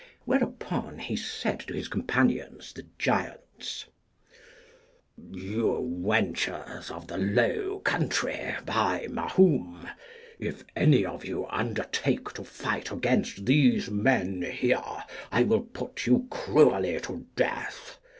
Whereupon 0.25 0.97
he 0.97 1.15
said 1.15 1.59
to 1.59 1.75
his 1.75 1.87
companions 1.87 2.73
the 2.73 2.87
giants, 2.97 3.85
You 5.15 5.77
wenchers 5.79 6.89
of 6.89 7.05
the 7.05 7.19
low 7.19 7.81
country, 7.81 8.55
by 8.65 9.05
Mahoom! 9.11 9.87
if 10.39 10.63
any 10.75 11.05
of 11.05 11.23
you 11.23 11.45
undertake 11.51 12.33
to 12.33 12.43
fight 12.43 12.91
against 12.91 13.45
these 13.45 13.91
men 13.91 14.41
here, 14.41 14.81
I 15.31 15.43
will 15.43 15.61
put 15.61 16.07
you 16.07 16.25
cruelly 16.31 16.99
to 17.01 17.27
death. 17.35 17.99